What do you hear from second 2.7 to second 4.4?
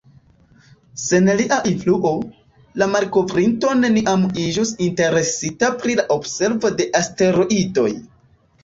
la malkovrinto neniam